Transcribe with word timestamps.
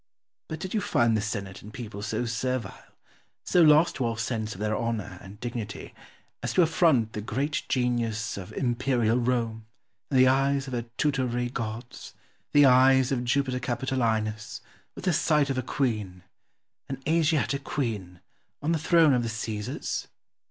But 0.47 0.59
did 0.59 0.73
you 0.73 0.81
find 0.81 1.15
the 1.15 1.21
senate 1.21 1.61
and 1.61 1.71
people 1.71 2.01
so 2.01 2.25
servile, 2.25 2.95
so 3.43 3.61
lost 3.61 3.97
to 3.97 4.05
all 4.07 4.15
sense 4.15 4.55
of 4.55 4.59
their 4.59 4.75
honour 4.75 5.19
and 5.21 5.39
dignity, 5.39 5.93
as 6.41 6.53
to 6.53 6.63
affront 6.63 7.13
the 7.13 7.21
great 7.21 7.61
genius 7.69 8.35
of 8.35 8.51
imperial 8.53 9.19
Rome 9.19 9.67
and 10.09 10.19
the 10.19 10.27
eyes 10.27 10.65
of 10.65 10.73
her 10.73 10.85
tutelary 10.97 11.49
gods, 11.51 12.15
the 12.51 12.65
eyes 12.65 13.11
of 13.11 13.23
Jupiter 13.23 13.59
Capitolinus, 13.59 14.61
with 14.95 15.03
the 15.05 15.13
sight 15.13 15.51
of 15.51 15.57
a 15.59 15.61
queen 15.61 16.23
an 16.89 16.99
Asiatic 17.07 17.63
queen 17.63 18.21
on 18.63 18.71
the 18.71 18.79
throne 18.79 19.13
of 19.13 19.21
the 19.21 19.29
Caesars? 19.29 20.07